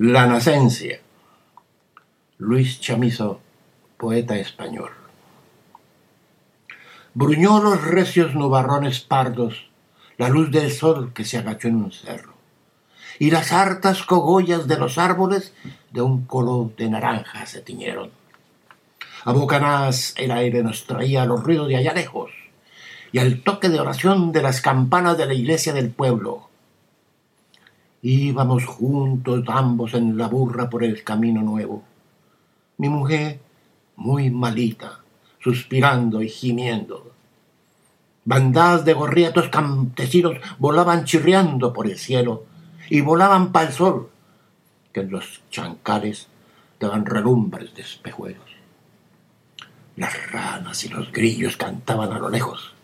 La 0.00 0.28
nacencia. 0.28 1.00
Luis 2.38 2.80
Chamizo, 2.80 3.40
poeta 3.96 4.36
español. 4.36 4.92
Bruñó 7.14 7.60
los 7.60 7.84
recios 7.84 8.36
nubarrones 8.36 9.00
pardos 9.00 9.68
la 10.16 10.28
luz 10.28 10.52
del 10.52 10.70
sol 10.70 11.10
que 11.12 11.24
se 11.24 11.38
agachó 11.38 11.66
en 11.66 11.82
un 11.82 11.90
cerro, 11.90 12.34
y 13.18 13.32
las 13.32 13.52
hartas 13.52 14.04
cogollas 14.04 14.68
de 14.68 14.78
los 14.78 14.98
árboles 14.98 15.52
de 15.90 16.00
un 16.00 16.26
color 16.26 16.76
de 16.76 16.90
naranja 16.90 17.44
se 17.46 17.60
tiñeron. 17.60 18.12
A 19.24 19.32
bocanás 19.32 20.14
el 20.16 20.30
aire 20.30 20.62
nos 20.62 20.86
traía 20.86 21.24
los 21.24 21.42
ruidos 21.42 21.66
de 21.66 21.76
allá 21.76 21.92
lejos, 21.92 22.30
y 23.10 23.18
al 23.18 23.42
toque 23.42 23.68
de 23.68 23.80
oración 23.80 24.30
de 24.30 24.42
las 24.42 24.60
campanas 24.60 25.18
de 25.18 25.26
la 25.26 25.34
iglesia 25.34 25.72
del 25.72 25.90
pueblo. 25.90 26.47
Íbamos 28.02 28.64
juntos 28.64 29.44
ambos 29.48 29.94
en 29.94 30.16
la 30.16 30.28
burra 30.28 30.70
por 30.70 30.84
el 30.84 31.02
camino 31.02 31.42
nuevo. 31.42 31.82
Mi 32.76 32.88
mujer 32.88 33.40
muy 33.96 34.30
malita, 34.30 35.00
suspirando 35.40 36.22
y 36.22 36.28
gimiendo. 36.28 37.12
Bandadas 38.24 38.84
de 38.84 38.92
gorrietos 38.92 39.48
campesinos 39.48 40.36
volaban 40.58 41.04
chirriando 41.04 41.72
por 41.72 41.86
el 41.86 41.98
cielo 41.98 42.44
y 42.88 43.00
volaban 43.00 43.50
para 43.50 43.68
el 43.68 43.72
sol, 43.72 44.10
que 44.92 45.00
en 45.00 45.10
los 45.10 45.42
chancales 45.50 46.28
daban 46.78 47.04
relumbres 47.04 47.74
de 47.74 47.82
espejuelos. 47.82 48.46
Las 49.96 50.30
ranas 50.30 50.84
y 50.84 50.88
los 50.88 51.10
grillos 51.10 51.56
cantaban 51.56 52.12
a 52.12 52.18
lo 52.18 52.28
lejos 52.28 52.74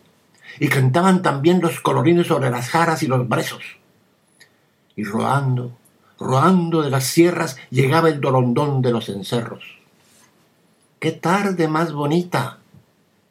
y 0.59 0.67
cantaban 0.67 1.21
también 1.21 1.61
los 1.61 1.79
colorines 1.79 2.27
sobre 2.27 2.49
las 2.49 2.69
jaras 2.69 3.03
y 3.03 3.07
los 3.07 3.27
brezos. 3.27 3.63
Y 4.95 5.03
roando, 5.03 5.71
roando 6.19 6.81
de 6.81 6.89
las 6.89 7.05
sierras 7.05 7.57
llegaba 7.69 8.09
el 8.09 8.21
dolondón 8.21 8.81
de 8.81 8.91
los 8.91 9.09
encerros. 9.09 9.63
¡Qué 10.99 11.11
tarde 11.11 11.67
más 11.67 11.93
bonita! 11.93 12.59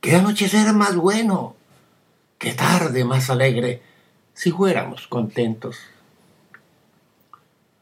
¡Qué 0.01 0.17
anochecer 0.17 0.73
más 0.75 0.97
bueno! 0.97 1.57
¡Qué 2.39 2.53
tarde 2.53 3.05
más 3.05 3.31
alegre! 3.31 3.83
Si 4.35 4.51
fuéramos 4.51 5.07
contentos. 5.07 5.79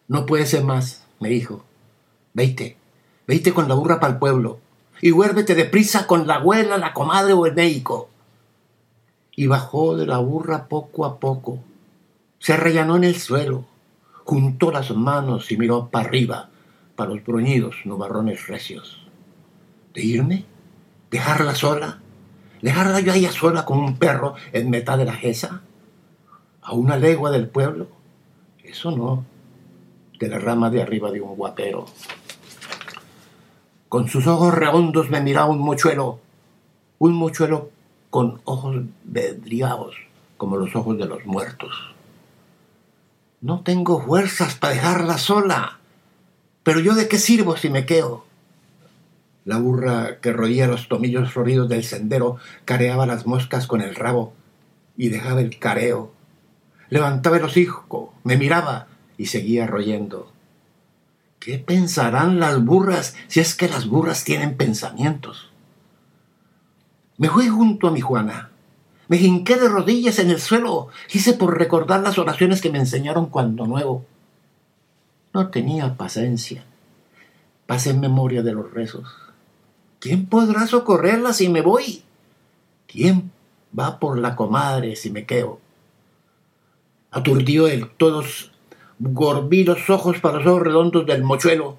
No 0.07 0.27
puede 0.27 0.47
ser 0.47 0.65
más, 0.65 1.05
me 1.19 1.29
dijo. 1.29 1.65
Veite, 2.35 2.77
veite 3.27 3.53
con 3.53 3.69
la 3.69 3.75
burra 3.75 3.99
para 3.99 4.13
el 4.13 4.19
pueblo 4.19 4.61
y 5.01 5.11
vuélvete 5.11 5.55
deprisa 5.55 6.07
con 6.07 6.27
la 6.27 6.37
abuela, 6.37 6.79
la 6.79 6.93
comadre 6.93 7.33
o 7.33 7.47
el 7.47 7.55
médico 7.55 8.09
y 9.35 9.47
bajó 9.47 9.97
de 9.97 10.07
la 10.07 10.19
burra 10.19 10.69
poco 10.69 11.05
a 11.05 11.19
poco. 11.19 11.59
Se 12.39 12.57
rellanó 12.57 12.97
en 12.97 13.05
el 13.05 13.17
suelo, 13.17 13.65
juntó 14.25 14.71
las 14.71 14.91
manos 14.93 15.51
y 15.51 15.57
miró 15.57 15.89
para 15.89 16.09
arriba, 16.09 16.51
para 16.97 17.11
los 17.11 17.25
bruñidos 17.25 17.77
nubarrones 17.85 18.47
recios. 18.47 19.07
¿De 19.95 20.03
irme? 20.03 20.45
¿Dejarla 21.11 21.55
sola? 21.55 22.01
¿Dejarla 22.63 23.01
yo 23.01 23.13
ahí 23.13 23.27
sola 23.27 23.65
con 23.65 23.79
un 23.79 23.99
perro 23.99 24.35
en 24.53 24.71
mitad 24.71 24.97
de 24.97 25.05
la 25.05 25.15
jesa? 25.15 25.63
¿A 26.63 26.73
una 26.73 26.97
legua 26.97 27.31
del 27.31 27.49
pueblo? 27.49 27.89
Eso 28.63 28.91
no, 28.93 29.25
de 30.19 30.29
la 30.29 30.39
rama 30.39 30.71
de 30.71 30.81
arriba 30.81 31.11
de 31.11 31.21
un 31.21 31.35
guapero. 31.35 31.87
Con 33.89 34.09
sus 34.09 34.27
ojos 34.27 34.55
redondos 34.55 35.11
me 35.11 35.21
miraba 35.21 35.51
un 35.51 35.59
mochuelo, 35.59 36.21
un 36.99 37.13
mochuelo 37.15 37.71
con 38.09 38.41
ojos 38.45 38.77
vedriados 39.05 39.97
como 40.37 40.57
los 40.57 40.75
ojos 40.75 40.97
de 40.97 41.07
los 41.07 41.27
muertos. 41.27 41.73
No 43.43 43.63
tengo 43.63 44.01
fuerzas 44.01 44.55
para 44.55 44.75
dejarla 44.75 45.19
sola. 45.19 45.81
Pero 46.63 46.79
yo 46.79 46.95
de 46.95 47.09
qué 47.09 47.19
sirvo 47.19 47.57
si 47.57 47.71
me 47.71 47.87
quedo. 47.87 48.25
La 49.45 49.59
burra 49.59 50.21
que 50.21 50.33
roía 50.33 50.69
los 50.69 50.89
tomillos 50.89 51.33
floridos 51.33 51.69
del 51.69 51.83
sendero 51.83 52.37
careaba 52.65 53.05
las 53.05 53.27
moscas 53.27 53.67
con 53.67 53.81
el 53.81 53.97
rabo 53.97 54.33
y 54.97 55.09
dejaba 55.09 55.41
el 55.41 55.59
careo. 55.59 56.13
Levantaba 56.89 57.39
el 57.39 57.45
hocico, 57.45 58.15
me 58.23 58.37
miraba 58.37 58.87
y 59.19 59.27
seguía 59.27 59.67
royendo. 59.67 60.31
¿Qué 61.41 61.59
pensarán 61.59 62.39
las 62.39 62.65
burras 62.65 63.17
si 63.27 63.41
es 63.41 63.57
que 63.57 63.69
las 63.69 63.89
burras 63.89 64.23
tienen 64.23 64.57
pensamientos? 64.57 65.51
Me 67.19 67.29
fui 67.29 67.49
junto 67.49 67.89
a 67.89 67.91
mi 67.91 68.01
Juana. 68.01 68.52
Me 69.13 69.19
hinqué 69.19 69.57
de 69.57 69.69
rodillas 69.69 70.19
en 70.21 70.31
el 70.31 70.41
suelo. 70.41 70.89
Hice 71.13 71.35
por 71.35 71.59
recordar 71.59 72.01
las 72.01 72.17
oraciones 72.17 72.63
que 72.63 72.71
me 72.71 72.79
enseñaron 72.79 73.27
cuando 73.27 73.67
nuevo. 73.67 74.07
No 75.35 75.49
tenía 75.49 75.99
paciencia. 75.99 76.65
Pasé 77.67 77.91
en 77.91 78.01
memoria 78.01 78.43
de 78.43 78.55
los 78.55 78.73
rezos. 78.73 79.07
¿Quién 79.99 80.25
podrá 80.25 80.67
socorrerla 80.67 81.35
si 81.35 81.51
me 81.51 81.61
voy? 81.61 82.05
¿Quién 82.87 83.31
va 83.79 83.99
por 83.99 84.17
la 84.17 84.35
comadre 84.35 84.97
si 84.97 85.11
me 85.11 85.27
quedo? 85.27 85.61
Aturdió 87.11 87.69
el 87.69 87.91
todos 87.91 88.51
gorbí 88.99 89.65
los 89.65 89.91
ojos 89.91 90.21
para 90.21 90.39
los 90.39 90.47
ojos 90.47 90.63
redondos 90.63 91.05
del 91.05 91.23
mochuelo. 91.23 91.77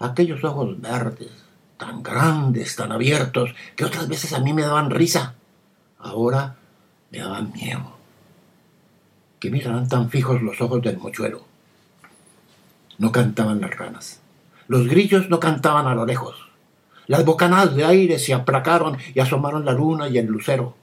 Aquellos 0.00 0.42
ojos 0.42 0.80
verdes, 0.80 1.30
tan 1.76 2.02
grandes, 2.02 2.74
tan 2.74 2.90
abiertos, 2.90 3.54
que 3.76 3.84
otras 3.84 4.08
veces 4.08 4.32
a 4.32 4.40
mí 4.40 4.52
me 4.52 4.62
daban 4.62 4.90
risa. 4.90 5.36
Ahora 5.98 6.56
me 7.10 7.18
daban 7.18 7.52
miedo. 7.52 7.96
Que 9.40 9.50
miraran 9.50 9.88
tan 9.88 10.10
fijos 10.10 10.42
los 10.42 10.60
ojos 10.60 10.82
del 10.82 10.98
mochuelo. 10.98 11.44
No 12.98 13.12
cantaban 13.12 13.60
las 13.60 13.76
ranas. 13.76 14.20
Los 14.66 14.86
grillos 14.86 15.28
no 15.30 15.40
cantaban 15.40 15.86
a 15.86 15.94
lo 15.94 16.04
lejos. 16.04 16.36
Las 17.06 17.24
bocanadas 17.24 17.74
de 17.74 17.84
aire 17.84 18.18
se 18.18 18.34
aplacaron 18.34 18.98
y 19.14 19.20
asomaron 19.20 19.64
la 19.64 19.72
luna 19.72 20.08
y 20.08 20.18
el 20.18 20.26
lucero. 20.26 20.74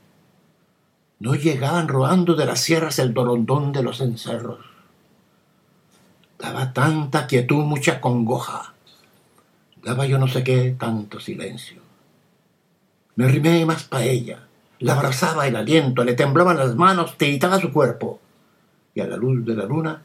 No 1.20 1.36
llegaban 1.36 1.88
rodando 1.88 2.36
de 2.36 2.46
las 2.46 2.62
sierras 2.62 3.00
el 3.00 3.14
dorondón 3.14 3.72
de 3.72 3.84
los 3.84 4.02
encerros. 4.02 4.60
Daba 6.40 6.74
tanta 6.74 7.28
quietud, 7.28 7.64
mucha 7.64 8.02
congoja 8.02 8.76
Daba 9.86 10.08
yo 10.08 10.18
no 10.18 10.28
sé 10.28 10.44
qué 10.44 10.76
tanto 10.80 11.20
silencio. 11.20 11.80
Me 13.16 13.26
arrimé 13.26 13.64
más 13.68 13.84
para 13.84 14.06
ella. 14.06 14.48
La 14.80 14.94
abrazaba 14.94 15.48
el 15.48 15.56
aliento, 15.56 16.04
le 16.04 16.14
temblaban 16.14 16.58
las 16.58 16.76
manos, 16.76 17.18
tiritaba 17.18 17.60
su 17.60 17.72
cuerpo. 17.72 18.20
Y 18.94 19.02
a 19.02 19.08
la 19.08 19.18
luz 19.18 19.46
de 19.46 19.56
la 19.56 19.66
luna 19.66 20.02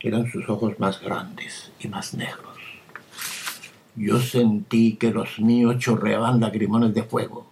eran 0.00 0.30
sus 0.30 0.48
ojos 0.48 0.78
más 0.78 1.00
grandes 1.00 1.72
y 1.80 1.88
más 1.88 2.14
negros. 2.14 2.56
Yo 3.96 4.20
sentí 4.20 4.94
que 4.96 5.10
los 5.10 5.40
míos 5.40 5.78
chorreaban 5.78 6.40
lagrimones 6.40 6.94
de 6.94 7.02
fuego. 7.02 7.46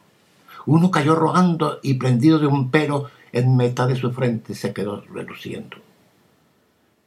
Uno 0.67 0.91
cayó 0.91 1.15
rodando 1.15 1.81
y 1.83 1.95
prendido 1.95 2.39
de 2.39 2.47
un 2.47 2.71
pelo 2.71 3.11
en 3.33 3.57
mitad 3.57 3.89
de 3.89 3.97
su 3.97 4.13
frente 4.13 4.55
se 4.55 4.73
quedó 4.73 5.03
reluciendo. 5.13 5.77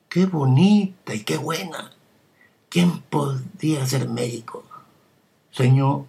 ¡Qué 0.09 0.25
bonita 0.25 1.13
y 1.13 1.23
qué 1.23 1.37
buena! 1.37 1.91
¿Quién 2.69 2.99
podía 3.09 3.85
ser 3.85 4.07
médico? 4.09 4.63
Señor, 5.51 6.05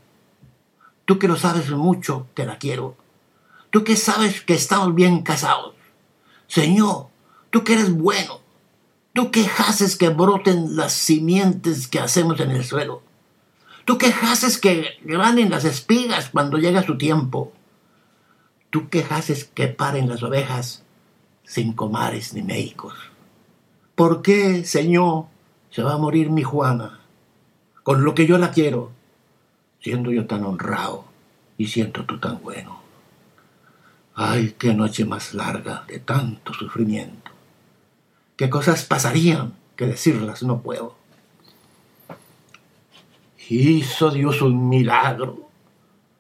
tú 1.05 1.19
que 1.19 1.29
lo 1.29 1.37
sabes 1.37 1.71
mucho, 1.71 2.27
que 2.35 2.45
la 2.45 2.59
quiero. 2.59 2.97
Tú 3.71 3.85
que 3.85 3.97
sabes 3.97 4.41
que 4.41 4.55
estamos 4.55 4.95
bien 4.95 5.23
casados. 5.23 5.75
Señor, 6.47 7.07
tú 7.51 7.65
que 7.65 7.75
eres 7.75 7.93
bueno. 7.93 8.41
Tú 9.13 9.31
que 9.31 9.49
haces 9.59 9.97
que 9.97 10.09
broten 10.09 10.77
las 10.77 10.93
simientes 10.93 11.89
que 11.89 12.01
hacemos 12.01 12.39
en 12.41 12.51
el 12.51 12.65
suelo. 12.65 13.03
Tú 13.85 13.99
que 13.99 14.15
haces 14.23 14.59
que 14.59 14.99
granen 15.03 15.51
las 15.51 15.65
espigas 15.65 16.31
cuando 16.31 16.59
llega 16.59 16.83
su 16.83 16.97
tiempo. 16.97 17.53
Tú 18.71 18.89
que 18.89 19.07
haces 19.09 19.45
que 19.45 19.69
paren 19.69 20.09
las 20.09 20.23
ovejas 20.23 20.85
sin 21.45 21.73
comares 21.73 22.35
ni 22.35 22.43
médicos. 22.43 22.95
¿Por 23.97 24.23
qué, 24.23 24.65
Señor, 24.65 25.27
se 25.71 25.83
va 25.83 25.95
a 25.95 25.99
morir 25.99 26.31
mi 26.31 26.43
Juana, 26.43 27.01
con 27.83 28.05
lo 28.05 28.15
que 28.15 28.27
yo 28.27 28.39
la 28.39 28.51
quiero, 28.51 28.93
siendo 29.81 30.11
yo 30.11 30.27
tan 30.27 30.45
honrado 30.45 31.05
y 31.57 31.67
siento 31.67 32.05
tú 32.05 32.19
tan 32.19 32.41
bueno. 32.43 32.81
Ay, 34.15 34.55
qué 34.59 34.75
noche 34.75 35.05
más 35.05 35.35
larga 35.35 35.85
de 35.87 36.01
tanto 36.01 36.53
sufrimiento. 36.53 37.31
Qué 38.37 38.51
cosas 38.51 38.85
pasarían 38.85 39.55
que 39.77 39.87
decirlas 39.87 40.43
no 40.43 40.61
puedo. 40.61 40.97
Hizo 43.49 44.11
Dios 44.11 44.43
un 44.43 44.69
milagro. 44.69 45.49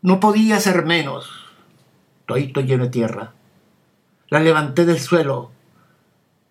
No 0.03 0.19
podía 0.19 0.59
ser 0.61 0.85
menos. 0.85 1.29
Toito 2.27 2.61
lleno 2.61 2.85
de 2.85 2.91
tierra. 2.91 3.33
La 4.29 4.41
levanté 4.41 4.85
del 4.85 4.99
suelo. 4.99 5.51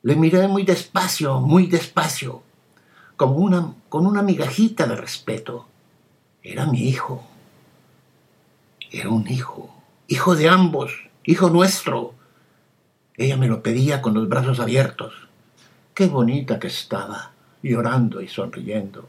Le 0.03 0.15
miré 0.15 0.47
muy 0.47 0.63
despacio, 0.63 1.39
muy 1.39 1.67
despacio 1.67 2.43
una, 3.27 3.73
con 3.89 4.05
una 4.05 4.21
migajita 4.21 4.87
de 4.87 4.95
respeto. 4.95 5.65
Era 6.43 6.65
mi 6.65 6.87
hijo. 6.87 7.23
Era 8.91 9.09
un 9.09 9.27
hijo. 9.27 9.75
Hijo 10.07 10.35
de 10.35 10.49
ambos. 10.49 11.08
Hijo 11.29 11.51
nuestro. 11.51 12.15
Ella 13.15 13.37
me 13.37 13.47
lo 13.47 13.61
pedía 13.61 14.01
con 14.01 14.15
los 14.15 14.27
brazos 14.27 14.59
abiertos. 14.59 15.13
Qué 15.93 16.07
bonita 16.07 16.57
que 16.57 16.65
estaba. 16.65 17.33
llorando 17.61 18.19
y 18.19 18.27
sonriendo. 18.27 19.07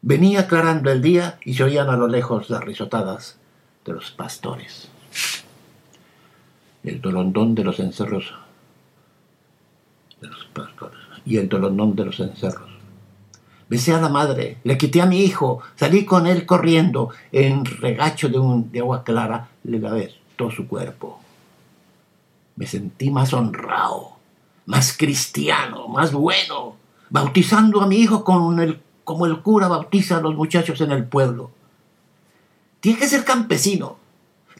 Venía 0.00 0.40
aclarando 0.40 0.90
el 0.90 1.02
día 1.02 1.38
y 1.44 1.52
se 1.52 1.64
oían 1.64 1.90
a 1.90 1.98
lo 1.98 2.08
lejos 2.08 2.48
las 2.48 2.64
risotadas 2.64 3.36
de 3.84 3.92
los 3.92 4.10
pastores. 4.10 4.88
El 6.82 7.02
dolondón 7.02 7.54
de 7.54 7.64
los 7.64 7.78
encerros 7.78 8.32
de 10.22 10.28
los 10.28 10.46
pastores 10.46 11.00
y 11.26 11.36
el 11.36 11.46
dolondón 11.46 11.94
de 11.94 12.06
los 12.06 12.20
encerros. 12.20 12.70
Besé 13.68 13.92
a 13.92 14.00
la 14.00 14.08
madre, 14.08 14.56
le 14.64 14.78
quité 14.78 15.02
a 15.02 15.06
mi 15.06 15.20
hijo, 15.20 15.60
salí 15.74 16.06
con 16.06 16.26
él 16.26 16.46
corriendo, 16.46 17.10
en 17.32 17.66
regacho 17.66 18.30
de, 18.30 18.38
un, 18.38 18.72
de 18.72 18.78
agua 18.78 19.04
clara 19.04 19.50
le 19.62 19.78
lavé 19.78 20.25
todo 20.36 20.50
su 20.50 20.68
cuerpo. 20.68 21.20
Me 22.56 22.66
sentí 22.66 23.10
más 23.10 23.32
honrado, 23.32 24.16
más 24.66 24.96
cristiano, 24.96 25.88
más 25.88 26.12
bueno, 26.12 26.76
bautizando 27.10 27.80
a 27.80 27.86
mi 27.86 27.96
hijo 27.96 28.24
con 28.24 28.60
el, 28.60 28.80
como 29.04 29.26
el 29.26 29.40
cura 29.42 29.68
bautiza 29.68 30.18
a 30.18 30.20
los 30.20 30.34
muchachos 30.34 30.80
en 30.80 30.92
el 30.92 31.04
pueblo. 31.04 31.50
Tiene 32.80 32.98
que 32.98 33.08
ser 33.08 33.24
campesino, 33.24 33.96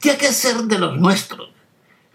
tiene 0.00 0.19
que 0.19 0.32
ser 0.32 0.56
de 0.64 0.78
los 0.78 0.99
nuestros, 0.99 1.50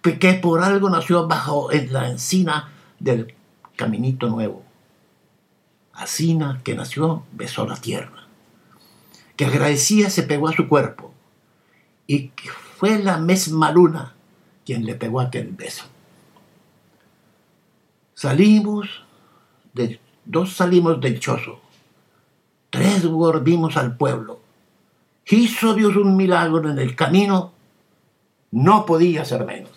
que 0.01 0.33
por 0.35 0.63
algo 0.63 0.89
nació 0.89 1.27
bajo 1.27 1.71
en 1.71 1.93
la 1.93 2.09
encina 2.09 2.71
del 2.99 3.33
caminito 3.75 4.27
nuevo. 4.27 4.63
Asina, 5.93 6.61
que 6.63 6.75
nació, 6.75 7.23
besó 7.31 7.65
la 7.65 7.75
tierra. 7.75 8.27
Que 9.35 9.45
agradecía 9.45 10.09
se 10.09 10.23
pegó 10.23 10.47
a 10.47 10.53
su 10.53 10.67
cuerpo. 10.67 11.13
Y 12.07 12.29
que 12.29 12.49
fue 12.81 12.97
la 12.97 13.17
misma 13.19 13.71
luna 13.71 14.15
quien 14.65 14.87
le 14.87 14.95
pegó 14.95 15.19
aquel 15.21 15.49
beso. 15.49 15.83
Salimos, 18.15 19.03
de, 19.71 19.99
dos 20.25 20.55
salimos 20.55 20.99
del 20.99 21.19
chozo. 21.19 21.61
Tres 22.71 23.05
volvimos 23.05 23.77
al 23.77 23.95
pueblo. 23.97 24.39
Hizo 25.27 25.75
Dios 25.75 25.95
un 25.95 26.15
milagro 26.15 26.71
en 26.71 26.79
el 26.79 26.95
camino. 26.95 27.53
No 28.49 28.87
podía 28.87 29.25
ser 29.25 29.45
menos. 29.45 29.70